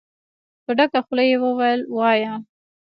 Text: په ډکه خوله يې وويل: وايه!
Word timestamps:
په 0.63 0.71
ډکه 0.77 0.99
خوله 1.05 1.23
يې 1.29 1.37
وويل: 1.43 1.81
وايه! 1.97 2.33